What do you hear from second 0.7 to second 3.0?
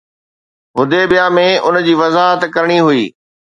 حديبيه ۾ ان جي وضاحت ڪرڻي